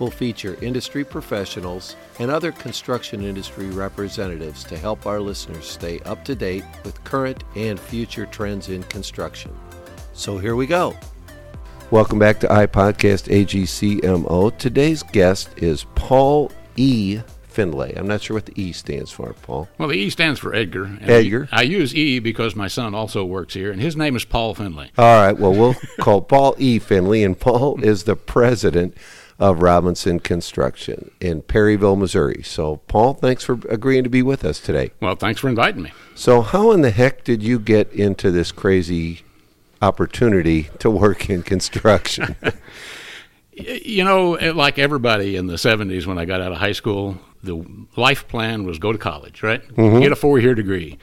We'll 0.00 0.10
feature 0.10 0.58
industry 0.60 1.04
professionals 1.04 1.94
and 2.18 2.28
other 2.28 2.50
construction 2.50 3.22
industry 3.22 3.66
representatives 3.66 4.64
to 4.64 4.76
help 4.76 5.06
our 5.06 5.20
listeners 5.20 5.66
stay 5.66 6.00
up 6.00 6.24
to 6.24 6.34
date 6.34 6.64
with 6.84 7.02
current 7.04 7.44
and 7.54 7.78
future 7.78 8.26
trends 8.26 8.70
in 8.70 8.82
construction. 8.84 9.56
So 10.12 10.36
here 10.38 10.56
we 10.56 10.66
go. 10.66 10.96
Welcome 11.92 12.18
back 12.18 12.40
to 12.40 12.48
iPodcast 12.48 13.28
AGCMO. 13.30 14.58
Today's 14.58 15.04
guest 15.04 15.50
is 15.58 15.84
Paul 15.94 16.50
E. 16.74 17.20
Findlay. 17.46 17.94
I'm 17.96 18.08
not 18.08 18.20
sure 18.20 18.34
what 18.34 18.46
the 18.46 18.60
E 18.60 18.72
stands 18.72 19.12
for, 19.12 19.32
Paul. 19.42 19.68
Well, 19.78 19.88
the 19.88 19.94
E 19.94 20.10
stands 20.10 20.40
for 20.40 20.52
Edgar. 20.52 20.98
Edgar. 21.02 21.48
I 21.52 21.62
use 21.62 21.94
E 21.94 22.18
because 22.18 22.56
my 22.56 22.66
son 22.66 22.96
also 22.96 23.24
works 23.24 23.54
here, 23.54 23.70
and 23.70 23.80
his 23.80 23.96
name 23.96 24.16
is 24.16 24.24
Paul 24.24 24.54
Finley. 24.54 24.90
All 24.98 25.24
right, 25.24 25.38
well, 25.38 25.52
we'll 25.52 25.76
call 26.00 26.20
Paul 26.20 26.56
E. 26.58 26.80
Finley, 26.80 27.22
and 27.22 27.38
Paul 27.38 27.80
is 27.80 28.04
the 28.04 28.16
president 28.16 28.96
of 29.38 29.62
Robinson 29.62 30.20
Construction 30.20 31.10
in 31.20 31.42
Perryville, 31.42 31.96
Missouri. 31.96 32.42
So, 32.42 32.76
Paul, 32.88 33.14
thanks 33.14 33.42
for 33.42 33.58
agreeing 33.68 34.04
to 34.04 34.10
be 34.10 34.22
with 34.22 34.44
us 34.44 34.60
today. 34.60 34.92
Well, 35.00 35.16
thanks 35.16 35.40
for 35.40 35.48
inviting 35.48 35.82
me. 35.82 35.92
So, 36.14 36.42
how 36.42 36.70
in 36.70 36.82
the 36.82 36.90
heck 36.90 37.24
did 37.24 37.42
you 37.42 37.58
get 37.58 37.92
into 37.92 38.30
this 38.30 38.52
crazy 38.52 39.22
opportunity 39.82 40.70
to 40.78 40.90
work 40.90 41.28
in 41.28 41.42
construction? 41.42 42.36
You 43.56 44.02
know, 44.02 44.30
like 44.30 44.80
everybody 44.80 45.36
in 45.36 45.46
the 45.46 45.54
70s 45.54 46.06
when 46.06 46.18
I 46.18 46.24
got 46.24 46.40
out 46.40 46.50
of 46.50 46.58
high 46.58 46.72
school, 46.72 47.18
the 47.44 47.64
life 47.96 48.26
plan 48.26 48.64
was 48.64 48.80
go 48.80 48.90
to 48.90 48.98
college, 48.98 49.44
right? 49.44 49.62
Mm-hmm. 49.76 50.00
Get 50.00 50.10
a 50.10 50.16
four 50.16 50.40
year 50.40 50.56
degree. 50.56 50.98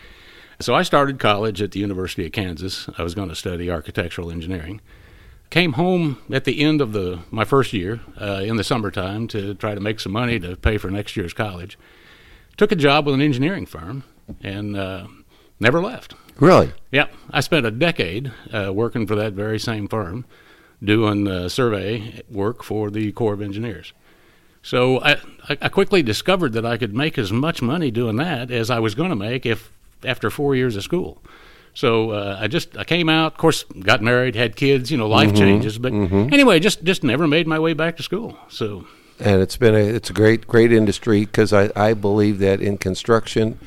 So 0.59 0.75
I 0.75 0.83
started 0.83 1.17
college 1.17 1.61
at 1.61 1.71
the 1.71 1.79
University 1.79 2.25
of 2.25 2.33
Kansas. 2.33 2.89
I 2.97 3.03
was 3.03 3.15
going 3.15 3.29
to 3.29 3.35
study 3.35 3.71
architectural 3.71 4.29
engineering. 4.31 4.81
Came 5.51 5.73
home 5.73 6.17
at 6.31 6.45
the 6.45 6.61
end 6.61 6.79
of 6.79 6.93
the 6.93 7.19
my 7.29 7.43
first 7.43 7.73
year 7.73 7.99
uh, 8.19 8.41
in 8.41 8.55
the 8.55 8.63
summertime 8.63 9.27
to 9.27 9.53
try 9.53 9.75
to 9.75 9.81
make 9.81 9.99
some 9.99 10.13
money 10.13 10.39
to 10.39 10.55
pay 10.55 10.77
for 10.77 10.89
next 10.89 11.17
year's 11.17 11.33
college. 11.33 11.77
Took 12.55 12.71
a 12.71 12.75
job 12.75 13.05
with 13.05 13.15
an 13.15 13.21
engineering 13.21 13.65
firm 13.65 14.05
and 14.41 14.77
uh, 14.77 15.07
never 15.59 15.81
left. 15.81 16.15
really? 16.39 16.71
Yeah, 16.89 17.07
I 17.31 17.41
spent 17.41 17.65
a 17.65 17.71
decade 17.71 18.31
uh, 18.53 18.71
working 18.73 19.05
for 19.05 19.15
that 19.15 19.33
very 19.33 19.59
same 19.59 19.89
firm, 19.89 20.23
doing 20.81 21.27
uh, 21.27 21.49
survey 21.49 22.21
work 22.29 22.63
for 22.63 22.89
the 22.89 23.11
Corps 23.11 23.33
of 23.33 23.41
Engineers. 23.41 23.91
So 24.63 25.01
I, 25.01 25.17
I 25.49 25.57
I 25.63 25.69
quickly 25.69 26.01
discovered 26.01 26.53
that 26.53 26.65
I 26.65 26.77
could 26.77 26.95
make 26.95 27.17
as 27.17 27.33
much 27.33 27.61
money 27.61 27.91
doing 27.91 28.15
that 28.15 28.51
as 28.51 28.69
I 28.69 28.79
was 28.79 28.95
going 28.95 29.09
to 29.09 29.17
make 29.17 29.45
if 29.45 29.69
after 30.05 30.29
four 30.29 30.55
years 30.55 30.77
of 30.77 30.83
school. 30.83 31.21
So 31.73 32.11
uh, 32.11 32.37
I 32.39 32.47
just 32.47 32.77
I 32.77 32.83
came 32.83 33.09
out, 33.09 33.33
of 33.33 33.37
course, 33.37 33.63
got 33.79 34.01
married, 34.01 34.35
had 34.35 34.55
kids, 34.55 34.91
you 34.91 34.97
know, 34.97 35.07
life 35.07 35.33
changes. 35.33 35.77
But 35.77 35.93
anyway, 35.93 36.59
just 36.59 36.83
just 36.83 37.03
never 37.03 37.27
made 37.27 37.47
my 37.47 37.59
way 37.59 37.73
back 37.73 37.97
to 37.97 38.03
school. 38.03 38.37
So 38.49 38.85
and 39.19 39.41
it's 39.41 39.57
been 39.57 39.75
a 39.75 39.77
it's 39.77 40.09
a 40.09 40.13
great 40.13 40.47
great 40.47 40.71
industry 40.73 41.21
because 41.21 41.53
I, 41.53 41.69
I 41.75 41.93
believe 41.93 42.39
that 42.39 42.59
in 42.61 42.77
construction 42.77 43.59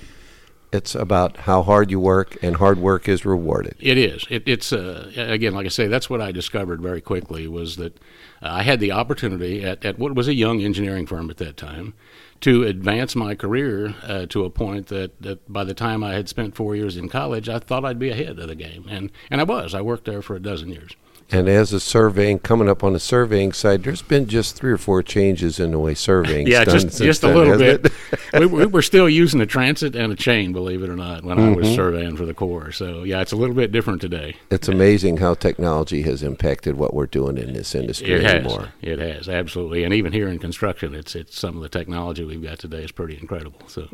it's 0.74 0.94
about 0.94 1.36
how 1.38 1.62
hard 1.62 1.90
you 1.90 2.00
work 2.00 2.36
and 2.42 2.56
hard 2.56 2.78
work 2.78 3.08
is 3.08 3.24
rewarded 3.24 3.76
It 3.78 3.96
is. 3.96 4.26
It, 4.28 4.42
it's 4.46 4.72
uh, 4.72 5.10
again, 5.16 5.54
like 5.54 5.66
I 5.66 5.68
say, 5.68 5.86
that's 5.86 6.10
what 6.10 6.20
I 6.20 6.32
discovered 6.32 6.82
very 6.82 7.00
quickly 7.00 7.46
was 7.46 7.76
that 7.76 7.96
uh, 8.42 8.48
I 8.50 8.62
had 8.62 8.80
the 8.80 8.90
opportunity 8.90 9.64
at, 9.64 9.84
at 9.84 9.98
what 9.98 10.14
was 10.14 10.26
a 10.26 10.34
young 10.34 10.62
engineering 10.62 11.06
firm 11.06 11.30
at 11.30 11.36
that 11.36 11.56
time 11.56 11.94
to 12.40 12.64
advance 12.64 13.14
my 13.14 13.34
career 13.34 13.94
uh, 14.02 14.26
to 14.26 14.44
a 14.44 14.50
point 14.50 14.88
that, 14.88 15.22
that 15.22 15.50
by 15.50 15.62
the 15.64 15.74
time 15.74 16.02
I 16.02 16.14
had 16.14 16.28
spent 16.28 16.56
four 16.56 16.74
years 16.74 16.96
in 16.96 17.08
college, 17.08 17.48
I 17.48 17.60
thought 17.60 17.84
I'd 17.84 17.98
be 17.98 18.10
ahead 18.10 18.38
of 18.38 18.48
the 18.48 18.56
game, 18.56 18.86
and 18.88 19.10
and 19.30 19.40
I 19.40 19.44
was. 19.44 19.74
I 19.74 19.80
worked 19.80 20.06
there 20.06 20.22
for 20.22 20.34
a 20.34 20.40
dozen 20.40 20.70
years. 20.70 20.92
And 21.30 21.48
as 21.48 21.72
a 21.72 21.80
surveying 21.80 22.38
coming 22.38 22.68
up 22.68 22.84
on 22.84 22.92
the 22.92 23.00
surveying 23.00 23.50
side 23.52 23.82
there's 23.82 24.02
been 24.02 24.26
just 24.26 24.54
three 24.56 24.70
or 24.70 24.76
four 24.78 25.02
changes 25.02 25.58
in 25.58 25.70
the 25.70 25.78
way 25.78 25.94
surveying 25.94 26.46
Yeah, 26.46 26.64
just 26.64 26.98
just 26.98 27.22
a 27.24 27.28
little 27.28 27.56
bit. 27.58 27.90
we, 28.34 28.46
we 28.46 28.66
were 28.66 28.82
still 28.82 29.08
using 29.08 29.40
a 29.40 29.46
transit 29.46 29.96
and 29.96 30.12
a 30.12 30.16
chain, 30.16 30.52
believe 30.52 30.82
it 30.82 30.90
or 30.90 30.96
not, 30.96 31.24
when 31.24 31.38
I 31.38 31.48
was 31.50 31.66
Mm-hmm. 31.66 31.74
surveying 31.76 32.16
for 32.16 32.26
the 32.26 32.34
Corps. 32.34 32.72
So 32.72 33.04
yeah, 33.04 33.20
it's 33.22 33.32
a 33.32 33.36
little 33.36 33.54
bit 33.54 33.72
different 33.72 34.00
today. 34.00 34.36
it's 34.50 34.68
amazing 34.68 35.16
how 35.18 35.34
technology 35.34 36.02
has 36.02 36.22
impacted 36.22 36.76
what 36.76 36.92
we're 36.92 37.06
doing 37.06 37.38
in 37.38 37.54
this 37.54 37.74
industry 37.74 38.12
It 38.12 38.22
has. 38.22 38.32
anymore 38.34 38.68
It 38.82 38.98
has 38.98 39.28
absolutely, 39.28 39.84
and 39.84 39.94
even 39.94 40.12
here 40.12 40.28
in 40.28 40.38
construction, 40.38 40.94
it's 40.94 41.14
it's 41.16 41.38
some 41.38 41.56
of 41.56 41.62
the 41.62 41.68
technology 41.70 42.22
we've 42.24 42.42
got 42.42 42.58
today 42.58 42.84
is 42.84 42.92
pretty 42.92 43.16
incredible. 43.18 43.60
So 43.66 43.88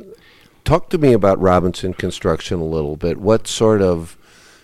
talk 0.65 0.91
to 0.91 0.99
me 0.99 1.13
about 1.15 1.41
robinson 1.41 1.95
construction 1.95 2.61
a 2.61 2.65
little 2.65 2.95
bit 2.97 3.17
what 3.19 3.47
sort 3.47 3.81
of 3.81 4.17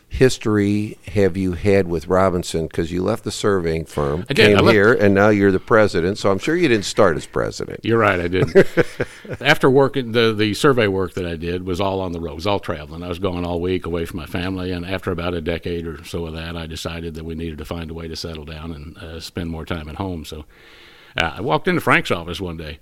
history 0.09 0.97
have 1.09 1.37
you 1.37 1.53
had 1.53 1.87
with 1.87 2.06
robinson 2.06 2.67
because 2.67 2.91
you 2.91 3.03
left 3.03 3.25
the 3.25 3.31
surveying 3.31 3.84
firm 3.84 4.25
did. 4.28 4.37
came 4.37 4.56
left- 4.59 4.72
here 4.72 4.93
and 4.93 5.15
now 5.15 5.28
you're 5.28 5.53
the 5.53 5.61
president 5.61 6.17
so 6.17 6.31
i'm 6.31 6.39
sure 6.39 6.56
you 6.56 6.69
didn't 6.69 6.84
start 6.84 7.17
as 7.17 7.27
president 7.27 7.81
you're 7.87 7.99
right, 7.99 8.19
I 8.19 8.27
didn't. 8.27 8.66
After 9.41 9.71
working, 9.71 10.11
the 10.11 10.34
the 10.34 10.55
survey 10.55 10.89
work 10.89 11.15
that 11.15 11.25
I 11.25 11.37
did 11.37 11.65
was 11.65 11.81
all 11.81 12.00
on 12.00 12.11
the 12.11 12.21
road, 12.21 12.34
was 12.34 12.47
all 12.47 12.59
traveling. 12.59 13.05
I 13.05 13.09
was 13.09 13.21
going 13.21 13.45
all 13.45 13.61
week 13.61 13.87
away 13.87 14.05
from 14.06 14.19
my 14.19 14.27
family, 14.27 14.72
and 14.72 14.84
after 14.84 15.12
about 15.12 15.34
a 15.34 15.41
decade 15.41 15.87
or 15.87 16.03
so 16.05 16.27
of 16.27 16.34
that, 16.34 16.56
I 16.56 16.66
decided 16.66 17.15
that 17.15 17.25
we 17.25 17.37
needed 17.37 17.59
to 17.59 17.65
find 17.65 17.91
a 17.91 17.95
way 17.95 18.09
to 18.09 18.16
settle 18.16 18.45
down 18.45 18.72
and 18.72 18.99
uh, 18.99 19.21
spend 19.21 19.50
more 19.50 19.65
time 19.65 19.89
at 19.89 19.97
home. 19.97 20.25
So 20.25 20.47
uh, 21.16 21.34
I 21.37 21.41
walked 21.41 21.69
into 21.69 21.81
Frank's 21.81 22.11
office 22.11 22.41
one 22.41 22.56
day. 22.56 22.81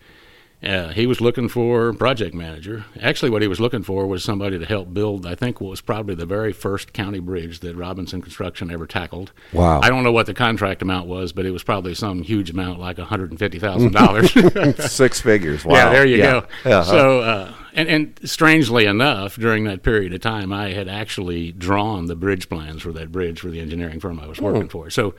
Uh, 0.64 0.88
he 0.88 1.06
was 1.06 1.20
looking 1.20 1.48
for 1.48 1.88
a 1.90 1.94
project 1.94 2.34
manager. 2.34 2.86
Actually, 3.00 3.30
what 3.30 3.42
he 3.42 3.48
was 3.48 3.60
looking 3.60 3.82
for 3.82 4.06
was 4.06 4.24
somebody 4.24 4.58
to 4.58 4.64
help 4.64 4.94
build, 4.94 5.26
I 5.26 5.34
think, 5.34 5.60
what 5.60 5.68
was 5.68 5.80
probably 5.82 6.14
the 6.14 6.24
very 6.24 6.52
first 6.54 6.94
county 6.94 7.18
bridge 7.18 7.60
that 7.60 7.76
Robinson 7.76 8.22
Construction 8.22 8.70
ever 8.70 8.86
tackled. 8.86 9.32
Wow. 9.52 9.80
I 9.82 9.90
don't 9.90 10.04
know 10.04 10.12
what 10.12 10.24
the 10.24 10.32
contract 10.32 10.80
amount 10.80 11.06
was, 11.06 11.32
but 11.32 11.44
it 11.44 11.50
was 11.50 11.62
probably 11.62 11.94
some 11.94 12.22
huge 12.22 12.48
amount, 12.50 12.80
like 12.80 12.96
$150,000. 12.96 14.80
six 14.88 15.20
figures 15.20 15.64
wow 15.64 15.74
Yeah, 15.76 15.90
there 15.90 16.06
you 16.06 16.16
Yeah. 16.16 16.30
go. 16.30 16.46
Yeah. 16.64 16.82
So, 16.82 17.20
uh, 17.20 17.54
and, 17.74 17.88
and 17.88 18.18
strangely 18.24 18.86
enough, 18.86 19.36
during 19.36 19.64
that 19.64 19.82
period 19.82 20.14
of 20.14 20.20
time, 20.22 20.52
I 20.52 20.70
had 20.70 20.88
actually 20.88 21.52
drawn 21.52 22.06
the 22.06 22.16
bridge 22.16 22.48
plans 22.48 22.80
for 22.82 22.92
that 22.92 23.12
bridge 23.12 23.40
for 23.40 23.50
the 23.50 23.60
engineering 23.60 24.00
firm 24.00 24.18
I 24.18 24.26
was 24.26 24.40
working 24.40 24.68
for. 24.68 24.88
So, 24.90 25.14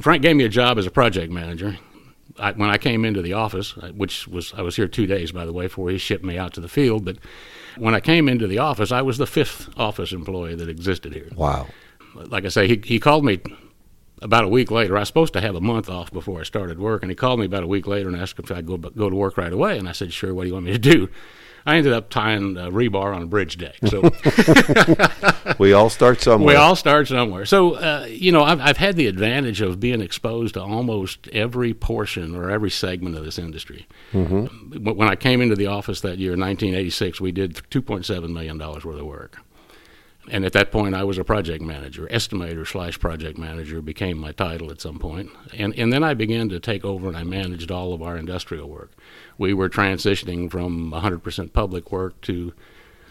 Frank 0.00 0.22
gave 0.22 0.36
me 0.36 0.44
a 0.44 0.48
job 0.48 0.78
as 0.78 0.86
a 0.86 0.90
project 0.90 1.30
manager. 1.32 1.78
I, 2.38 2.52
when 2.52 2.70
I 2.70 2.78
came 2.78 3.04
into 3.04 3.22
the 3.22 3.34
office, 3.34 3.74
uh, 3.76 3.88
which 3.88 4.26
was 4.28 4.52
I 4.54 4.62
was 4.62 4.76
here 4.76 4.88
two 4.88 5.06
days, 5.06 5.32
by 5.32 5.44
the 5.44 5.52
way, 5.52 5.66
before 5.66 5.90
he 5.90 5.98
shipped 5.98 6.24
me 6.24 6.38
out 6.38 6.54
to 6.54 6.60
the 6.60 6.68
field. 6.68 7.04
But 7.04 7.18
when 7.76 7.94
I 7.94 8.00
came 8.00 8.28
into 8.28 8.46
the 8.46 8.58
office, 8.58 8.92
I 8.92 9.02
was 9.02 9.18
the 9.18 9.26
fifth 9.26 9.68
office 9.78 10.12
employee 10.12 10.54
that 10.54 10.68
existed 10.68 11.12
here 11.12 11.28
wow 11.34 11.66
like 12.14 12.44
I 12.44 12.48
say, 12.48 12.68
he, 12.68 12.80
he 12.84 12.98
called 12.98 13.24
me 13.24 13.40
about 14.20 14.44
a 14.44 14.48
week 14.48 14.70
later. 14.70 14.96
I 14.96 15.00
was 15.00 15.08
supposed 15.08 15.32
to 15.34 15.40
have 15.40 15.54
a 15.54 15.60
month 15.60 15.88
off 15.88 16.12
before 16.12 16.40
I 16.40 16.44
started 16.44 16.78
work, 16.78 17.02
and 17.02 17.10
he 17.10 17.14
called 17.14 17.40
me 17.40 17.46
about 17.46 17.62
a 17.62 17.66
week 17.66 17.86
later 17.86 18.08
and 18.08 18.16
asked 18.16 18.38
if 18.38 18.50
I'd 18.50 18.66
go 18.66 18.76
go 18.76 19.10
to 19.10 19.16
work 19.16 19.36
right 19.36 19.52
away. 19.52 19.78
And 19.78 19.88
I 19.88 19.92
said, 19.92 20.12
"Sure. 20.12 20.34
What 20.34 20.42
do 20.42 20.48
you 20.48 20.54
want 20.54 20.66
me 20.66 20.72
to 20.72 20.78
do?" 20.78 21.08
I 21.64 21.76
ended 21.76 21.92
up 21.92 22.10
tying 22.10 22.56
uh, 22.56 22.70
rebar 22.70 23.14
on 23.14 23.22
a 23.22 23.26
bridge 23.26 23.56
deck. 23.56 23.76
So 23.86 24.02
we 25.62 25.72
all 25.72 25.88
start 25.88 26.20
somewhere 26.20 26.54
we 26.54 26.54
all 26.54 26.76
start 26.76 27.08
somewhere. 27.08 27.46
So 27.46 27.74
uh, 27.74 28.06
you 28.08 28.32
know, 28.32 28.42
I've 28.42 28.60
I've 28.60 28.76
had 28.76 28.96
the 28.96 29.06
advantage 29.06 29.60
of 29.60 29.80
being 29.80 30.00
exposed 30.00 30.54
to 30.54 30.62
almost 30.62 31.28
every 31.28 31.72
portion 31.72 32.34
or 32.34 32.50
every 32.50 32.70
segment 32.70 33.16
of 33.16 33.24
this 33.24 33.38
industry. 33.38 33.86
Mm-hmm. 34.12 34.84
When 34.84 35.08
I 35.08 35.16
came 35.16 35.40
into 35.40 35.56
the 35.56 35.66
office 35.66 36.00
that 36.02 36.18
year, 36.18 36.32
1986, 36.32 37.20
we 37.20 37.32
did 37.32 37.54
2.7 37.70 38.32
million 38.32 38.58
dollars 38.58 38.84
worth 38.84 38.98
of 38.98 39.06
work. 39.06 39.38
And 40.30 40.44
at 40.44 40.52
that 40.52 40.70
point, 40.70 40.94
I 40.94 41.02
was 41.02 41.18
a 41.18 41.24
project 41.24 41.62
manager, 41.62 42.06
estimator 42.06 42.66
slash 42.66 42.98
project 43.00 43.38
manager 43.38 43.82
became 43.82 44.18
my 44.18 44.30
title 44.30 44.70
at 44.70 44.80
some 44.80 44.98
point. 45.00 45.30
And, 45.52 45.76
and 45.76 45.92
then 45.92 46.04
I 46.04 46.14
began 46.14 46.48
to 46.50 46.60
take 46.60 46.84
over 46.84 47.08
and 47.08 47.16
I 47.16 47.24
managed 47.24 47.72
all 47.72 47.92
of 47.92 48.02
our 48.02 48.16
industrial 48.16 48.68
work. 48.68 48.92
We 49.36 49.52
were 49.52 49.68
transitioning 49.68 50.48
from 50.48 50.92
100% 50.92 51.52
public 51.52 51.90
work 51.90 52.20
to 52.22 52.52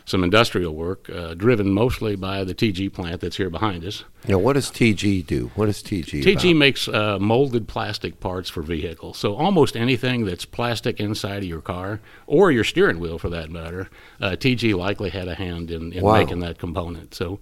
some 0.06 0.24
industrial 0.24 0.74
work, 0.76 1.10
uh, 1.10 1.34
driven 1.36 1.72
mostly 1.74 2.16
by 2.16 2.44
the 2.44 2.54
TG 2.54 2.92
plant 2.92 3.22
that's 3.22 3.38
here 3.38 3.50
behind 3.50 3.86
us. 3.86 4.04
now 4.28 4.38
what 4.38 4.54
does 4.54 4.70
tg 4.72 5.26
do 5.26 5.50
what 5.56 5.66
does 5.68 5.82
tg 5.82 6.22
TG 6.24 6.34
about? 6.52 6.56
makes 6.58 6.88
uh, 6.88 7.18
molded 7.20 7.68
plastic 7.68 8.20
parts 8.20 8.50
for 8.50 8.62
vehicles. 8.62 9.18
So 9.18 9.36
almost 9.36 9.76
anything 9.76 10.26
that's 10.26 10.46
plastic 10.46 11.00
inside 11.00 11.38
of 11.44 11.50
your 11.50 11.62
car 11.62 12.00
or 12.28 12.52
your 12.52 12.64
steering 12.64 13.00
wheel, 13.00 13.18
for 13.20 13.30
that 13.30 13.50
matter, 13.50 13.90
uh, 14.20 14.32
TG 14.32 14.76
likely 14.76 15.10
had 15.10 15.28
a 15.28 15.36
hand 15.36 15.72
in, 15.72 15.94
in 15.94 16.04
Wow. 16.04 16.14
making 16.14 16.40
that 16.40 16.58
component. 16.58 17.14
So 17.16 17.40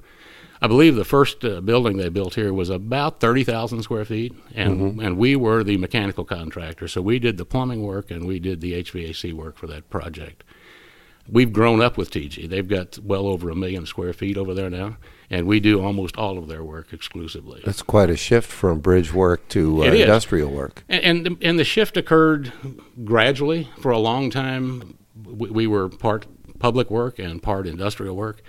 I 0.61 0.67
believe 0.67 0.95
the 0.95 1.05
first 1.05 1.45
uh, 1.45 1.61
building 1.61 1.95
they 1.97 2.09
built 2.09 2.35
here 2.35 2.53
was 2.53 2.69
about 2.69 3.21
thirty 3.21 3.45
thousand 3.45 3.81
square 3.83 4.03
feet, 4.03 4.33
and 4.53 5.01
and 5.01 5.17
we 5.17 5.35
were 5.37 5.63
the 5.63 5.77
mechanical 5.77 6.25
contractor. 6.25 6.87
So 6.89 7.01
we 7.01 7.17
did 7.19 7.37
the 7.37 7.45
plumbing 7.45 7.81
work 7.83 8.11
and 8.11 8.25
we 8.27 8.39
did 8.39 8.59
the 8.59 8.73
HVAC 8.83 9.31
work 9.33 9.55
for 9.57 9.67
that 9.67 9.89
project. 9.89 10.43
We've 11.31 11.53
grown 11.53 11.81
up 11.81 11.97
with 11.97 12.11
TG. 12.11 12.49
They've 12.49 12.67
got 12.67 12.97
well 12.99 13.27
over 13.27 13.49
a 13.49 13.55
million 13.55 13.85
square 13.85 14.13
feet 14.13 14.37
over 14.37 14.53
there 14.53 14.69
now, 14.69 14.97
and 15.29 15.47
we 15.47 15.59
do 15.59 15.81
almost 15.83 16.17
all 16.17 16.37
of 16.37 16.47
their 16.47 16.63
work 16.63 16.93
exclusively. 16.93 17.61
That's 17.65 17.81
quite 17.81 18.09
a 18.09 18.17
shift 18.17 18.51
from 18.51 18.79
bridge 18.79 19.13
work 19.13 19.47
to 19.49 19.83
uh, 19.83 19.87
industrial 19.87 20.51
work. 20.51 20.83
And, 20.89 21.03
and 21.03 21.25
the, 21.25 21.47
and 21.47 21.59
the 21.59 21.63
shift 21.63 21.97
occurred 21.97 22.51
gradually. 23.03 23.69
For 23.79 23.91
a 23.91 23.99
long 23.99 24.29
time, 24.29 24.97
we, 25.25 25.49
we 25.49 25.67
were 25.67 25.89
part 25.89 26.25
public 26.59 26.91
work 26.91 27.19
and 27.19 27.41
part 27.41 27.65
industrial 27.65 28.15
work. 28.15 28.41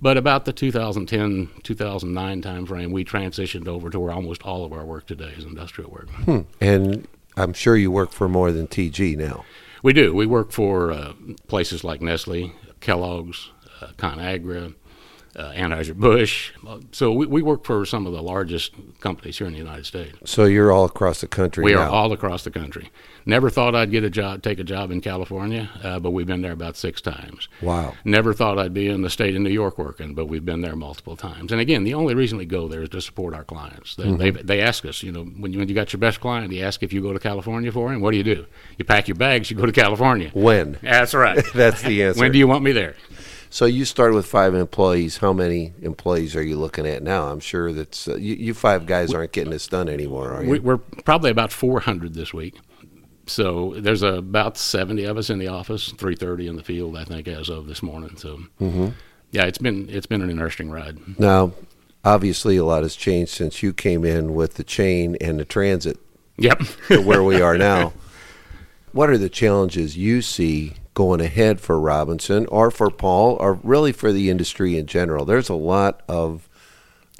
But 0.00 0.16
about 0.16 0.44
the 0.44 0.52
2010 0.52 1.50
2009 1.62 2.42
timeframe, 2.42 2.92
we 2.92 3.04
transitioned 3.04 3.68
over 3.68 3.90
to 3.90 4.00
where 4.00 4.12
almost 4.12 4.42
all 4.42 4.64
of 4.64 4.72
our 4.72 4.84
work 4.84 5.06
today 5.06 5.34
is 5.36 5.44
industrial 5.44 5.90
work. 5.90 6.08
Hmm. 6.10 6.40
And 6.60 7.06
I'm 7.36 7.52
sure 7.52 7.76
you 7.76 7.90
work 7.90 8.12
for 8.12 8.28
more 8.28 8.52
than 8.52 8.66
TG 8.66 9.16
now. 9.16 9.44
We 9.82 9.92
do. 9.92 10.14
We 10.14 10.26
work 10.26 10.52
for 10.52 10.90
uh, 10.90 11.12
places 11.46 11.84
like 11.84 12.00
Nestle, 12.00 12.52
Kellogg's, 12.80 13.50
uh, 13.80 13.88
ConAgra, 13.96 14.74
uh, 15.38 15.52
Anheuser-Busch. 15.52 16.52
So 16.92 17.12
we, 17.12 17.26
we 17.26 17.42
work 17.42 17.64
for 17.64 17.84
some 17.86 18.06
of 18.06 18.12
the 18.12 18.22
largest 18.22 18.72
companies 19.00 19.38
here 19.38 19.46
in 19.46 19.52
the 19.52 19.58
United 19.58 19.86
States. 19.86 20.16
So 20.24 20.44
you're 20.44 20.72
all 20.72 20.84
across 20.84 21.20
the 21.20 21.28
country 21.28 21.62
We 21.64 21.74
now. 21.74 21.82
are 21.82 21.88
all 21.88 22.12
across 22.12 22.42
the 22.42 22.50
country. 22.50 22.90
Never 23.24 23.48
thought 23.50 23.74
I'd 23.74 23.90
get 23.90 24.04
a 24.04 24.10
job, 24.10 24.42
take 24.42 24.58
a 24.58 24.64
job 24.64 24.90
in 24.90 25.00
California, 25.00 25.70
uh, 25.82 26.00
but 26.00 26.10
we've 26.10 26.26
been 26.26 26.40
there 26.42 26.52
about 26.52 26.76
six 26.76 27.00
times. 27.00 27.48
wow. 27.62 27.94
Never 28.04 28.32
thought 28.34 28.58
I'd 28.58 28.74
be 28.74 28.88
in 28.88 29.02
the 29.02 29.10
state 29.10 29.36
of 29.36 29.42
New 29.42 29.50
York 29.50 29.78
working, 29.78 30.14
but 30.14 30.26
we've 30.26 30.44
been 30.44 30.60
there 30.62 30.74
multiple 30.74 31.14
times. 31.14 31.52
And 31.52 31.60
again, 31.60 31.84
the 31.84 31.94
only 31.94 32.14
reason 32.14 32.38
we 32.38 32.46
go 32.46 32.66
there 32.68 32.82
is 32.82 32.88
to 32.90 33.00
support 33.00 33.34
our 33.34 33.44
clients. 33.44 33.94
They, 33.96 34.10
they, 34.12 34.30
they 34.30 34.60
ask 34.60 34.84
us, 34.86 35.02
you 35.02 35.12
know, 35.12 35.24
when 35.24 35.52
you, 35.52 35.58
when 35.58 35.68
you 35.68 35.74
got 35.74 35.92
your 35.92 36.00
best 36.00 36.20
client, 36.20 36.50
they 36.50 36.62
ask 36.62 36.82
if 36.82 36.92
you 36.92 37.00
go 37.02 37.12
to 37.12 37.18
California 37.18 37.70
for 37.70 37.92
him. 37.92 38.00
What 38.00 38.10
do 38.12 38.16
you 38.16 38.24
do? 38.24 38.46
You 38.78 38.84
pack 38.84 39.06
your 39.08 39.16
bags, 39.16 39.50
you 39.50 39.56
go 39.56 39.66
to 39.66 39.72
California. 39.72 40.30
When? 40.32 40.78
That's 40.82 41.14
right. 41.14 41.44
That's 41.54 41.82
the 41.82 42.02
answer. 42.04 42.20
when 42.20 42.32
do 42.32 42.38
you 42.38 42.48
want 42.48 42.64
me 42.64 42.72
there? 42.72 42.96
So 43.50 43.64
you 43.64 43.84
started 43.84 44.14
with 44.14 44.26
five 44.26 44.54
employees. 44.54 45.18
How 45.18 45.32
many 45.32 45.72
employees 45.82 46.36
are 46.36 46.42
you 46.42 46.56
looking 46.56 46.86
at 46.86 47.02
now? 47.02 47.28
I'm 47.28 47.40
sure 47.40 47.72
that's 47.72 48.06
uh, 48.08 48.16
you, 48.16 48.34
you 48.34 48.54
five 48.54 48.86
guys 48.86 49.14
aren't 49.14 49.32
getting 49.32 49.50
this 49.50 49.66
done 49.66 49.88
anymore, 49.88 50.32
are 50.32 50.44
you? 50.44 50.50
We, 50.50 50.58
we're 50.58 50.76
probably 50.78 51.30
about 51.30 51.50
400 51.52 52.14
this 52.14 52.34
week. 52.34 52.56
So 53.26 53.74
there's 53.76 54.02
about 54.02 54.56
70 54.56 55.04
of 55.04 55.18
us 55.18 55.30
in 55.30 55.38
the 55.38 55.48
office, 55.48 55.88
330 55.88 56.48
in 56.48 56.56
the 56.56 56.62
field, 56.62 56.96
I 56.96 57.04
think, 57.04 57.28
as 57.28 57.48
of 57.48 57.66
this 57.66 57.82
morning. 57.82 58.16
So, 58.16 58.40
yeah, 59.30 59.44
it's 59.44 59.58
been 59.58 59.88
it's 59.90 60.06
been 60.06 60.22
an 60.22 60.30
interesting 60.30 60.70
ride. 60.70 60.98
now, 61.18 61.52
obviously, 62.04 62.56
a 62.56 62.64
lot 62.64 62.82
has 62.84 62.96
changed 62.96 63.32
since 63.32 63.62
you 63.62 63.72
came 63.74 64.04
in 64.04 64.34
with 64.34 64.54
the 64.54 64.64
chain 64.64 65.16
and 65.20 65.38
the 65.38 65.44
transit 65.44 65.98
Yep. 66.38 66.62
to 66.88 67.02
where 67.02 67.22
we 67.22 67.42
are 67.42 67.58
now. 67.58 67.92
What 68.92 69.10
are 69.10 69.18
the 69.18 69.28
challenges 69.28 69.96
you 69.96 70.22
see 70.22 70.74
going 70.94 71.20
ahead 71.20 71.60
for 71.60 71.78
Robinson 71.78 72.46
or 72.46 72.70
for 72.70 72.90
Paul 72.90 73.36
or 73.40 73.54
really 73.62 73.92
for 73.92 74.12
the 74.12 74.30
industry 74.30 74.76
in 74.76 74.86
general? 74.86 75.24
There's 75.24 75.48
a 75.48 75.54
lot 75.54 76.02
of 76.08 76.48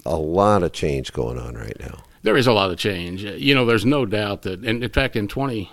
a 0.05 0.17
lot 0.17 0.63
of 0.63 0.73
change 0.73 1.13
going 1.13 1.39
on 1.39 1.55
right 1.55 1.79
now. 1.79 2.03
There 2.23 2.37
is 2.37 2.47
a 2.47 2.53
lot 2.53 2.71
of 2.71 2.79
change. 2.79 3.25
Uh, 3.25 3.31
You 3.33 3.55
know, 3.55 3.67
there's 3.67 3.85
no 3.85 4.07
doubt 4.07 4.43
that, 4.43 4.65
and 4.65 4.83
in 4.83 4.91
fact, 4.91 5.17
in 5.17 5.29
20, 5.29 5.71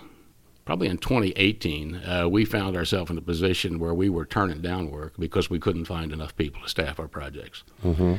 probably 0.64 0.88
in 0.88 0.98
2018, 0.98 1.94
uh, 1.96 2.28
we 2.28 2.44
found 2.44 2.76
ourselves 2.76 3.10
in 3.10 3.18
a 3.18 3.22
position 3.22 3.78
where 3.78 3.94
we 3.94 4.08
were 4.08 4.26
turning 4.26 4.60
down 4.60 4.90
work 4.90 5.14
because 5.18 5.48
we 5.48 5.58
couldn't 5.58 5.86
find 5.86 6.12
enough 6.12 6.36
people 6.36 6.62
to 6.62 6.68
staff 6.68 7.00
our 7.00 7.08
projects. 7.08 7.64
Mm-hmm. 7.84 8.14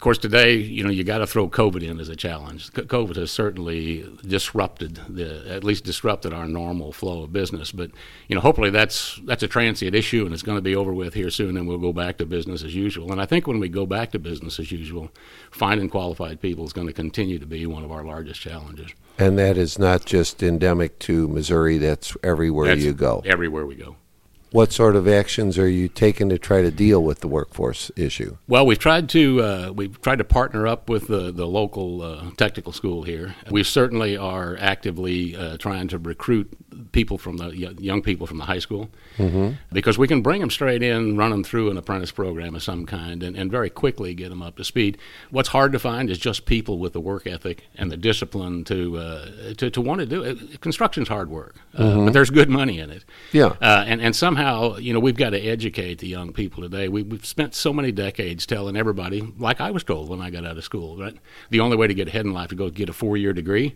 Of 0.00 0.04
course, 0.04 0.16
today, 0.16 0.54
you 0.54 0.82
know, 0.82 0.88
you 0.88 1.04
got 1.04 1.18
to 1.18 1.26
throw 1.26 1.46
COVID 1.46 1.82
in 1.82 2.00
as 2.00 2.08
a 2.08 2.16
challenge. 2.16 2.70
COVID 2.72 3.16
has 3.16 3.30
certainly 3.30 4.10
disrupted 4.26 4.98
the, 5.10 5.44
at 5.46 5.62
least 5.62 5.84
disrupted 5.84 6.32
our 6.32 6.48
normal 6.48 6.90
flow 6.90 7.24
of 7.24 7.34
business. 7.34 7.70
But 7.70 7.90
you 8.26 8.34
know, 8.34 8.40
hopefully 8.40 8.70
that's 8.70 9.20
that's 9.24 9.42
a 9.42 9.46
transient 9.46 9.94
issue, 9.94 10.24
and 10.24 10.32
it's 10.32 10.42
going 10.42 10.56
to 10.56 10.62
be 10.62 10.74
over 10.74 10.94
with 10.94 11.12
here 11.12 11.28
soon, 11.28 11.58
and 11.58 11.68
we'll 11.68 11.76
go 11.76 11.92
back 11.92 12.16
to 12.16 12.24
business 12.24 12.64
as 12.64 12.74
usual. 12.74 13.12
And 13.12 13.20
I 13.20 13.26
think 13.26 13.46
when 13.46 13.60
we 13.60 13.68
go 13.68 13.84
back 13.84 14.12
to 14.12 14.18
business 14.18 14.58
as 14.58 14.72
usual, 14.72 15.10
finding 15.50 15.90
qualified 15.90 16.40
people 16.40 16.64
is 16.64 16.72
going 16.72 16.86
to 16.86 16.94
continue 16.94 17.38
to 17.38 17.46
be 17.46 17.66
one 17.66 17.84
of 17.84 17.92
our 17.92 18.02
largest 18.02 18.40
challenges. 18.40 18.92
And 19.18 19.38
that 19.38 19.58
is 19.58 19.78
not 19.78 20.06
just 20.06 20.42
endemic 20.42 20.98
to 21.00 21.28
Missouri, 21.28 21.76
that's 21.76 22.16
everywhere 22.22 22.68
That's 22.68 22.86
you 22.86 22.94
go. 22.94 23.22
everywhere 23.26 23.66
we 23.66 23.74
go. 23.74 23.96
What 24.52 24.72
sort 24.72 24.96
of 24.96 25.06
actions 25.06 25.58
are 25.58 25.68
you 25.68 25.88
taking 25.88 26.28
to 26.30 26.38
try 26.38 26.60
to 26.62 26.72
deal 26.72 27.02
with 27.02 27.20
the 27.20 27.28
workforce 27.28 27.92
issue? 27.94 28.36
Well, 28.48 28.66
we've 28.66 28.78
tried 28.78 29.08
to 29.10 29.42
uh, 29.42 29.72
we've 29.74 30.00
tried 30.00 30.18
to 30.18 30.24
partner 30.24 30.66
up 30.66 30.88
with 30.88 31.06
the 31.06 31.30
the 31.30 31.46
local 31.46 32.02
uh, 32.02 32.30
technical 32.36 32.72
school 32.72 33.04
here. 33.04 33.36
We 33.50 33.62
certainly 33.62 34.16
are 34.16 34.56
actively 34.58 35.36
uh, 35.36 35.56
trying 35.56 35.88
to 35.88 35.98
recruit 35.98 36.50
people 36.92 37.18
from 37.18 37.36
the 37.36 37.50
young 37.50 38.02
people 38.02 38.26
from 38.26 38.38
the 38.38 38.44
high 38.44 38.58
school 38.58 38.90
because 39.72 39.98
we 39.98 40.08
can 40.08 40.22
bring 40.22 40.40
them 40.40 40.50
straight 40.50 40.82
in, 40.82 41.16
run 41.16 41.30
them 41.30 41.44
through 41.44 41.70
an 41.70 41.76
apprentice 41.76 42.10
program 42.10 42.54
of 42.54 42.62
some 42.62 42.86
kind, 42.86 43.22
and, 43.22 43.36
and 43.36 43.50
very 43.50 43.70
quickly 43.70 44.14
get 44.14 44.30
them 44.30 44.42
up 44.42 44.56
to 44.56 44.64
speed. 44.64 44.98
What's 45.30 45.48
hard 45.48 45.72
to 45.72 45.78
find 45.78 46.10
is 46.10 46.18
just 46.18 46.46
people 46.46 46.78
with 46.78 46.92
the 46.92 47.00
work 47.00 47.26
ethic 47.26 47.64
and 47.76 47.90
the 47.90 47.96
discipline 47.96 48.64
to 48.64 48.96
uh, 48.98 49.54
to, 49.54 49.70
to 49.70 49.80
want 49.80 50.00
to 50.00 50.06
do 50.06 50.22
it. 50.22 50.60
Construction's 50.60 51.08
hard 51.08 51.30
work, 51.30 51.56
uh, 51.74 52.04
but 52.04 52.12
there's 52.12 52.30
good 52.30 52.48
money 52.50 52.78
in 52.78 52.90
it. 52.90 53.04
Yeah. 53.32 53.54
Uh, 53.60 53.84
and, 53.86 54.00
and 54.00 54.14
somehow, 54.14 54.76
you 54.76 54.92
know, 54.92 55.00
we've 55.00 55.16
got 55.16 55.30
to 55.30 55.40
educate 55.40 55.98
the 55.98 56.08
young 56.08 56.32
people 56.32 56.62
today. 56.62 56.88
We, 56.88 57.02
we've 57.02 57.26
spent 57.26 57.54
so 57.54 57.72
many 57.72 57.92
decades 57.92 58.46
telling 58.46 58.76
everybody, 58.76 59.20
like 59.38 59.60
I 59.60 59.70
was 59.70 59.84
told 59.84 60.08
when 60.08 60.20
I 60.20 60.30
got 60.30 60.44
out 60.44 60.56
of 60.56 60.64
school, 60.64 60.96
right? 60.96 61.16
The 61.50 61.60
only 61.60 61.76
way 61.76 61.86
to 61.86 61.94
get 61.94 62.08
ahead 62.08 62.26
in 62.26 62.32
life 62.32 62.46
is 62.46 62.50
to 62.50 62.56
go 62.56 62.70
get 62.70 62.88
a 62.88 62.92
four 62.92 63.16
year 63.16 63.32
degree. 63.32 63.74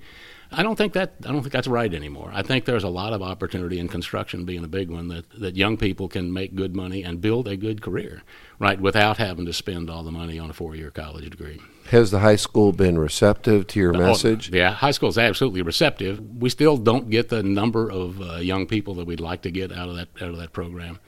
I 0.57 0.63
don't 0.63 0.77
think 0.77 0.93
that 0.95 1.15
I 1.25 1.33
don't 1.33 1.43
think 1.43 1.53
that's 1.53 1.69
right 1.69 1.93
anymore. 1.93 2.31
I 2.33 2.43
think 2.43 2.65
there's 2.65 2.85
a 2.85 2.89
lot 2.89 3.13
of 3.13 3.23
opportunity 3.23 3.79
in 3.79 3.89
construction 3.89 4.45
being 4.45 4.65
a 4.65 4.69
big 4.69 4.91
one 4.91 5.09
that, 5.09 5.29
that 5.41 5.57
young 5.57 5.77
people 5.77 6.09
can 6.09 6.33
make 6.33 6.55
good 6.55 6.75
money 6.75 7.03
and 7.03 7.21
build 7.21 7.49
a 7.49 7.57
good 7.57 7.83
career, 7.83 8.23
right, 8.59 8.81
without 8.81 9.19
having 9.19 9.47
to 9.47 9.53
spend 9.53 9.91
all 9.91 10.03
the 10.03 10.11
money 10.11 10.39
on 10.39 10.51
a 10.51 10.53
four 10.53 10.75
year 10.75 10.91
college 10.91 11.29
degree. 11.31 11.61
Has 11.91 12.11
the 12.11 12.21
high 12.21 12.37
school 12.37 12.73
been 12.73 12.99
receptive 12.99 13.67
to 13.69 13.81
your 13.81 13.93
message? 13.93 14.51
Oh, 14.53 14.57
yeah, 14.57 14.73
high 14.73 14.91
school 14.91 15.11
is 15.11 15.19
absolutely 15.19 15.63
receptive. 15.63 16.21
We 16.41 16.49
still 16.49 16.77
don't 16.77 17.11
get 17.11 17.29
the 17.29 17.43
number 17.43 17.91
of 17.91 18.21
uh, 18.21 18.37
young 18.37 18.67
people 18.67 18.95
that 18.95 19.07
we'd 19.07 19.21
like 19.21 19.43
to 19.43 19.51
get 19.51 19.71
out 19.71 19.89
of 19.89 19.97
that 19.97 20.09
out 20.21 20.31
of 20.31 20.39
that 20.39 20.53
program, 20.53 20.99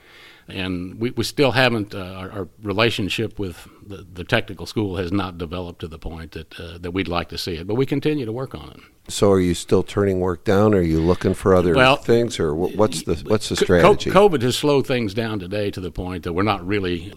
and 0.49 1.01
we, 1.01 1.11
we 1.11 1.25
still 1.25 1.53
haven't. 1.53 1.95
Uh, 1.95 1.99
our, 1.99 2.31
our 2.31 2.49
relationship 2.63 3.39
with 3.39 3.69
the, 3.87 4.07
the 4.13 4.25
technical 4.25 4.67
school 4.67 4.97
has 4.97 5.13
not 5.13 5.39
developed 5.39 5.81
to 5.81 5.89
the 5.89 5.99
point 5.99 6.33
that 6.33 6.59
uh, 6.61 6.79
that 6.79 6.93
we'd 6.93 7.09
like 7.09 7.29
to 7.31 7.39
see 7.39 7.55
it. 7.57 7.67
But 7.67 7.75
we 7.75 7.87
continue 7.87 8.25
to 8.25 8.33
work 8.33 8.55
on 8.55 8.71
it. 8.71 9.13
So 9.13 9.31
are 9.31 9.41
you 9.41 9.55
still 9.55 9.83
turning 9.83 10.21
work 10.21 10.45
down? 10.45 10.75
Are 10.75 10.83
you 10.83 11.01
looking 11.01 11.35
for 11.35 11.55
other 11.55 11.75
Well, 11.75 11.97
things, 11.97 12.39
or 12.39 12.55
what's 12.55 13.03
the 13.03 13.17
what's 13.27 13.49
the 13.49 13.57
strategy? 13.57 14.11
COVID 14.11 14.43
has 14.43 14.57
slowed 14.57 14.87
things 14.87 15.15
down 15.15 15.39
today 15.39 15.71
to 15.71 15.81
the 15.81 15.91
point 15.91 16.25
that 16.25 16.33
we're 16.33 16.43
not 16.43 16.67
really 16.67 17.13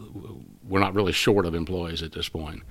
we're 0.68 0.80
not 0.80 0.94
really 0.94 1.12
short 1.12 1.46
of 1.46 1.56
employees 1.56 2.04
at 2.04 2.14
this 2.14 2.30
point. 2.30 2.64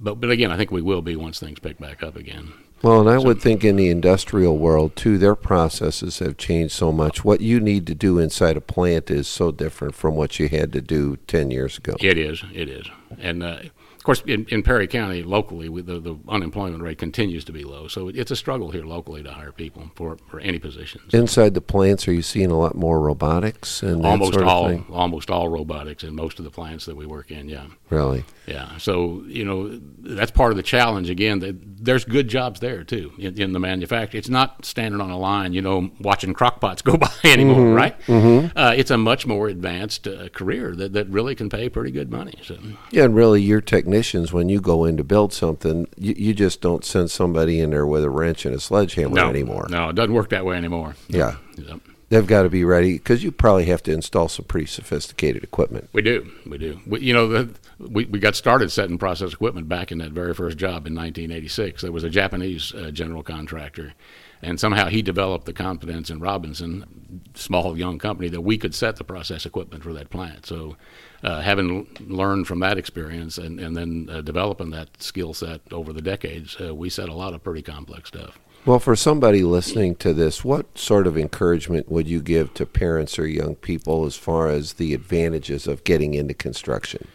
But 0.00 0.20
but 0.20 0.30
again, 0.30 0.50
I 0.50 0.56
think 0.56 0.70
we 0.70 0.82
will 0.82 1.02
be 1.02 1.16
once 1.16 1.38
things 1.38 1.58
pick 1.58 1.78
back 1.78 2.02
up 2.02 2.16
again. 2.16 2.52
Well, 2.82 3.00
and 3.00 3.08
I 3.08 3.18
would 3.18 3.40
think 3.40 3.62
in 3.62 3.76
the 3.76 3.88
industrial 3.88 4.58
world 4.58 4.96
too, 4.96 5.16
their 5.16 5.36
processes 5.36 6.18
have 6.18 6.36
changed 6.36 6.74
so 6.74 6.90
much. 6.90 7.24
What 7.24 7.40
you 7.40 7.60
need 7.60 7.86
to 7.86 7.94
do 7.94 8.18
inside 8.18 8.56
a 8.56 8.60
plant 8.60 9.08
is 9.08 9.28
so 9.28 9.52
different 9.52 9.94
from 9.94 10.16
what 10.16 10.40
you 10.40 10.48
had 10.48 10.72
to 10.72 10.80
do 10.80 11.16
ten 11.28 11.52
years 11.52 11.78
ago. 11.78 11.94
It 12.00 12.18
is. 12.18 12.42
It 12.52 12.68
is. 12.68 12.86
And 13.20 13.44
uh, 13.44 13.58
of 14.02 14.04
course, 14.04 14.22
in, 14.26 14.46
in 14.48 14.64
Perry 14.64 14.88
County, 14.88 15.22
locally, 15.22 15.68
we, 15.68 15.80
the, 15.80 16.00
the 16.00 16.18
unemployment 16.28 16.82
rate 16.82 16.98
continues 16.98 17.44
to 17.44 17.52
be 17.52 17.62
low. 17.62 17.86
So 17.86 18.08
it's 18.08 18.32
a 18.32 18.36
struggle 18.36 18.72
here 18.72 18.82
locally 18.84 19.22
to 19.22 19.30
hire 19.30 19.52
people 19.52 19.92
for, 19.94 20.16
for 20.26 20.40
any 20.40 20.58
positions. 20.58 21.14
Inside 21.14 21.54
the 21.54 21.60
plants, 21.60 22.08
are 22.08 22.12
you 22.12 22.20
seeing 22.20 22.50
a 22.50 22.58
lot 22.58 22.74
more 22.74 23.00
robotics 23.00 23.80
and 23.80 24.04
almost 24.04 24.32
sort 24.32 24.42
of 24.42 24.48
all, 24.48 24.66
thing? 24.66 24.86
almost 24.90 25.30
all 25.30 25.48
robotics 25.48 26.02
in 26.02 26.16
most 26.16 26.40
of 26.40 26.44
the 26.44 26.50
plants 26.50 26.84
that 26.86 26.96
we 26.96 27.06
work 27.06 27.30
in. 27.30 27.48
Yeah, 27.48 27.66
Really? 27.90 28.24
yeah. 28.48 28.76
So 28.78 29.22
you 29.28 29.44
know 29.44 29.78
that's 30.00 30.32
part 30.32 30.50
of 30.50 30.56
the 30.56 30.64
challenge. 30.64 31.08
Again, 31.08 31.38
that 31.38 31.84
there's 31.84 32.04
good 32.04 32.26
jobs 32.26 32.58
there 32.58 32.82
too 32.82 33.12
in, 33.18 33.40
in 33.40 33.52
the 33.52 33.60
manufacturing. 33.60 34.18
It's 34.18 34.28
not 34.28 34.64
standing 34.64 35.00
on 35.00 35.10
a 35.10 35.18
line, 35.18 35.52
you 35.52 35.62
know, 35.62 35.92
watching 36.00 36.34
crockpots 36.34 36.82
go 36.84 36.96
by 36.96 37.08
anymore, 37.22 37.72
right? 37.72 37.94
Uh, 38.08 38.74
it's 38.76 38.90
a 38.90 38.98
much 38.98 39.28
more 39.28 39.46
advanced 39.46 40.08
uh, 40.08 40.28
career 40.30 40.74
that, 40.74 40.92
that 40.94 41.08
really 41.08 41.36
can 41.36 41.48
pay 41.48 41.68
pretty 41.68 41.92
good 41.92 42.10
money. 42.10 42.34
So 42.42 42.58
Yeah, 42.90 43.04
and 43.04 43.14
really, 43.14 43.42
your 43.42 43.60
technicians, 43.92 44.32
when 44.32 44.48
you 44.48 44.60
go 44.60 44.84
in 44.84 44.96
to 44.96 45.04
build 45.04 45.32
something, 45.32 45.86
you, 45.96 46.14
you 46.16 46.34
just 46.34 46.60
don't 46.60 46.84
send 46.84 47.10
somebody 47.10 47.60
in 47.60 47.70
there 47.70 47.86
with 47.86 48.04
a 48.04 48.10
wrench 48.10 48.44
and 48.44 48.54
a 48.54 48.60
sledgehammer 48.60 49.14
no, 49.14 49.28
anymore. 49.28 49.66
no, 49.68 49.90
it 49.90 49.96
doesn't 49.96 50.14
work 50.14 50.30
that 50.30 50.44
way 50.44 50.56
anymore. 50.56 50.94
Yeah. 51.08 51.36
Yep. 51.56 51.80
They've 52.08 52.26
got 52.26 52.42
to 52.42 52.50
be 52.50 52.62
ready 52.62 52.94
because 52.94 53.24
you 53.24 53.32
probably 53.32 53.64
have 53.66 53.82
to 53.84 53.92
install 53.92 54.28
some 54.28 54.44
pretty 54.44 54.66
sophisticated 54.66 55.42
equipment. 55.42 55.88
We 55.94 56.02
do, 56.02 56.30
we 56.44 56.58
do. 56.58 56.78
We, 56.86 57.00
you 57.00 57.14
know, 57.14 57.26
the, 57.26 57.54
we 57.78 58.04
we 58.04 58.18
got 58.18 58.36
started 58.36 58.70
setting 58.70 58.98
process 58.98 59.32
equipment 59.32 59.66
back 59.66 59.90
in 59.90 59.96
that 59.98 60.12
very 60.12 60.34
first 60.34 60.58
job 60.58 60.86
in 60.86 60.94
1986. 60.94 61.80
There 61.80 61.90
was 61.90 62.04
a 62.04 62.10
Japanese 62.10 62.74
uh, 62.74 62.90
general 62.90 63.22
contractor, 63.22 63.94
and 64.42 64.60
somehow 64.60 64.88
he 64.88 65.00
developed 65.00 65.46
the 65.46 65.54
confidence 65.54 66.10
in 66.10 66.20
Robinson, 66.20 67.01
small 67.34 67.76
young 67.76 67.98
company, 67.98 68.28
that 68.28 68.40
we 68.40 68.58
could 68.58 68.74
set 68.74 68.96
the 68.96 69.04
process 69.04 69.46
equipment 69.46 69.82
for 69.82 69.92
that 69.92 70.10
plant. 70.10 70.46
So, 70.46 70.76
uh, 71.22 71.40
having 71.40 71.86
l- 72.00 72.06
learned 72.06 72.46
from 72.46 72.60
that 72.60 72.78
experience 72.78 73.38
and 73.38 73.60
and 73.60 73.76
then 73.76 74.08
uh, 74.10 74.20
developing 74.20 74.70
that 74.70 75.02
skill 75.02 75.34
set 75.34 75.60
over 75.70 75.92
the 75.92 76.02
decades, 76.02 76.56
uh, 76.60 76.74
we 76.74 76.90
set 76.90 77.08
a 77.08 77.14
lot 77.14 77.34
of 77.34 77.42
pretty 77.42 77.62
complex 77.62 78.08
stuff. 78.08 78.38
Well, 78.64 78.78
for 78.78 78.94
somebody 78.94 79.42
listening 79.42 79.96
to 79.96 80.12
this, 80.14 80.44
what 80.44 80.78
sort 80.78 81.08
of 81.08 81.18
encouragement 81.18 81.90
would 81.90 82.06
you 82.06 82.20
give 82.20 82.54
to 82.54 82.64
parents 82.64 83.18
or 83.18 83.26
young 83.26 83.56
people 83.56 84.06
as 84.06 84.14
far 84.14 84.48
as 84.48 84.74
the 84.74 84.94
advantages 84.94 85.66
of 85.66 85.82
getting 85.82 86.14
into 86.14 86.34
construction? 86.34 87.08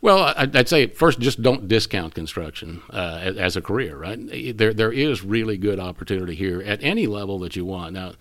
Well, 0.00 0.34
I'd 0.36 0.68
say 0.68 0.86
first, 0.88 1.18
just 1.18 1.40
don't 1.40 1.66
discount 1.66 2.14
construction 2.14 2.82
uh, 2.90 3.32
as 3.38 3.56
a 3.56 3.62
career. 3.62 3.96
Right 3.96 4.56
there, 4.56 4.74
there 4.74 4.92
is 4.92 5.24
really 5.24 5.56
good 5.56 5.80
opportunity 5.80 6.34
here 6.34 6.60
at 6.60 6.84
any 6.84 7.06
level 7.06 7.38
that 7.38 7.56
you 7.56 7.64
want. 7.64 7.94
Now, 7.94 8.12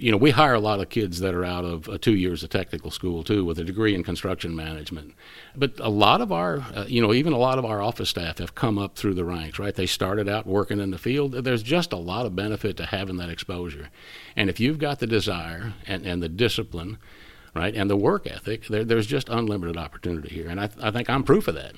you 0.00 0.10
know, 0.10 0.16
we 0.16 0.30
hire 0.30 0.54
a 0.54 0.60
lot 0.60 0.80
of 0.80 0.88
kids 0.88 1.20
that 1.20 1.34
are 1.34 1.44
out 1.44 1.64
of 1.64 1.88
uh, 1.88 1.98
two 1.98 2.14
years 2.14 2.42
of 2.42 2.50
technical 2.50 2.90
school 2.90 3.22
too, 3.22 3.44
with 3.44 3.58
a 3.58 3.64
degree 3.64 3.94
in 3.94 4.02
construction 4.02 4.54
management. 4.54 5.14
But 5.56 5.78
a 5.80 5.88
lot 5.88 6.20
of 6.20 6.32
our, 6.32 6.58
uh, 6.74 6.84
you 6.88 7.00
know, 7.00 7.12
even 7.12 7.32
a 7.32 7.38
lot 7.38 7.58
of 7.58 7.64
our 7.64 7.82
office 7.82 8.10
staff 8.10 8.38
have 8.38 8.54
come 8.54 8.78
up 8.78 8.96
through 8.96 9.14
the 9.14 9.24
ranks. 9.24 9.58
Right, 9.58 9.74
they 9.74 9.86
started 9.86 10.28
out 10.28 10.46
working 10.46 10.80
in 10.80 10.90
the 10.90 10.98
field. 10.98 11.32
There's 11.32 11.62
just 11.62 11.92
a 11.92 11.96
lot 11.96 12.26
of 12.26 12.36
benefit 12.36 12.76
to 12.78 12.86
having 12.86 13.16
that 13.18 13.30
exposure, 13.30 13.88
and 14.36 14.48
if 14.48 14.60
you've 14.60 14.78
got 14.78 14.98
the 14.98 15.06
desire 15.06 15.74
and, 15.86 16.06
and 16.06 16.22
the 16.22 16.28
discipline, 16.28 16.98
right, 17.54 17.74
and 17.74 17.90
the 17.90 17.96
work 17.96 18.26
ethic, 18.26 18.66
there, 18.66 18.84
there's 18.84 19.06
just 19.06 19.28
unlimited 19.28 19.76
opportunity 19.76 20.28
here, 20.28 20.48
and 20.48 20.60
I, 20.60 20.68
I 20.82 20.90
think 20.90 21.10
I'm 21.10 21.24
proof 21.24 21.48
of 21.48 21.54
that. 21.54 21.74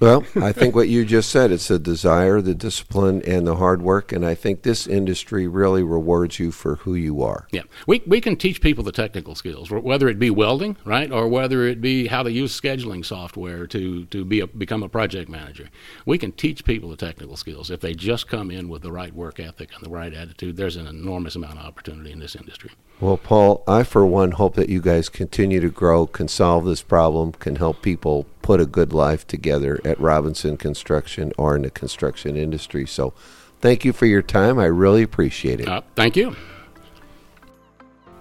Well, 0.00 0.24
I 0.36 0.52
think 0.52 0.74
what 0.74 0.88
you 0.88 1.04
just 1.04 1.30
said, 1.30 1.50
it's 1.50 1.68
the 1.68 1.78
desire, 1.78 2.40
the 2.40 2.54
discipline, 2.54 3.22
and 3.22 3.46
the 3.46 3.56
hard 3.56 3.80
work. 3.82 4.12
And 4.12 4.24
I 4.26 4.34
think 4.34 4.62
this 4.62 4.86
industry 4.86 5.46
really 5.46 5.82
rewards 5.82 6.38
you 6.38 6.52
for 6.52 6.76
who 6.76 6.94
you 6.94 7.22
are. 7.22 7.46
Yeah. 7.52 7.62
We, 7.86 8.02
we 8.06 8.20
can 8.20 8.36
teach 8.36 8.60
people 8.60 8.84
the 8.84 8.92
technical 8.92 9.34
skills, 9.34 9.70
whether 9.70 10.08
it 10.08 10.18
be 10.18 10.30
welding, 10.30 10.76
right, 10.84 11.10
or 11.10 11.28
whether 11.28 11.66
it 11.66 11.80
be 11.80 12.08
how 12.08 12.22
to 12.22 12.30
use 12.30 12.58
scheduling 12.58 13.04
software 13.04 13.66
to, 13.68 14.04
to 14.06 14.24
be 14.24 14.40
a, 14.40 14.46
become 14.46 14.82
a 14.82 14.88
project 14.88 15.28
manager. 15.28 15.70
We 16.04 16.18
can 16.18 16.32
teach 16.32 16.64
people 16.64 16.90
the 16.90 16.96
technical 16.96 17.36
skills. 17.36 17.70
If 17.70 17.80
they 17.80 17.94
just 17.94 18.28
come 18.28 18.50
in 18.50 18.68
with 18.68 18.82
the 18.82 18.92
right 18.92 19.14
work 19.14 19.40
ethic 19.40 19.70
and 19.74 19.84
the 19.84 19.90
right 19.90 20.12
attitude, 20.12 20.56
there's 20.56 20.76
an 20.76 20.86
enormous 20.86 21.36
amount 21.36 21.58
of 21.58 21.64
opportunity 21.64 22.12
in 22.12 22.18
this 22.18 22.34
industry. 22.34 22.70
Well, 23.04 23.18
Paul, 23.18 23.62
I 23.68 23.82
for 23.82 24.06
one 24.06 24.30
hope 24.30 24.54
that 24.54 24.70
you 24.70 24.80
guys 24.80 25.10
continue 25.10 25.60
to 25.60 25.68
grow, 25.68 26.06
can 26.06 26.26
solve 26.26 26.64
this 26.64 26.80
problem, 26.80 27.32
can 27.32 27.56
help 27.56 27.82
people 27.82 28.24
put 28.40 28.62
a 28.62 28.64
good 28.64 28.94
life 28.94 29.26
together 29.26 29.78
at 29.84 30.00
Robinson 30.00 30.56
Construction 30.56 31.30
or 31.36 31.54
in 31.54 31.60
the 31.60 31.70
construction 31.70 32.34
industry. 32.34 32.86
So 32.86 33.12
thank 33.60 33.84
you 33.84 33.92
for 33.92 34.06
your 34.06 34.22
time. 34.22 34.58
I 34.58 34.64
really 34.64 35.02
appreciate 35.02 35.60
it. 35.60 35.68
Uh, 35.68 35.82
thank 35.94 36.16
you. 36.16 36.34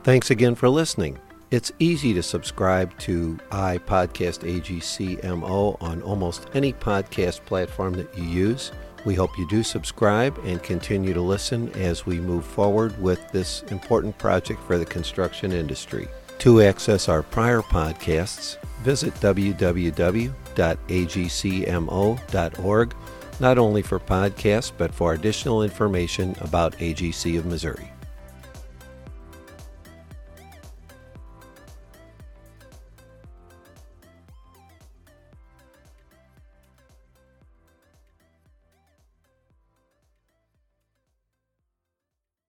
Thanks 0.04 0.32
again 0.32 0.54
for 0.54 0.68
listening. 0.68 1.18
It's 1.50 1.72
easy 1.80 2.14
to 2.16 2.22
subscribe 2.22 3.00
to 3.00 3.40
iPodcast 3.52 4.44
AGCMO 4.44 5.82
on 5.82 6.02
almost 6.02 6.50
any 6.54 6.74
podcast 6.74 7.46
platform 7.46 7.94
that 7.94 8.18
you 8.18 8.26
use. 8.26 8.74
We 9.06 9.16
hope 9.16 9.38
you 9.38 9.48
do 9.48 9.64
subscribe 9.64 10.38
and 10.46 10.62
continue 10.64 11.14
to 11.14 11.22
listen 11.22 11.70
as 11.74 12.06
we 12.06 12.20
move 12.20 12.46
forward 12.46 13.02
with 13.02 13.32
this 13.32 13.64
important 13.64 14.18
project 14.18 14.62
for 14.66 14.78
the 14.78 14.86
construction 14.86 15.52
industry. 15.52 16.08
To 16.40 16.62
access 16.62 17.08
our 17.10 17.24
prior 17.24 17.62
podcasts, 17.62 18.58
visit 18.82 19.14
www.agcmo.org, 19.16 20.36
not 23.40 23.58
only 23.58 23.82
for 23.82 24.00
podcasts, 24.00 24.72
but 24.78 24.94
for 24.94 25.14
additional 25.14 25.64
information 25.64 26.36
about 26.42 26.78
AGC 26.80 27.40
of 27.40 27.46
Missouri. 27.46 27.93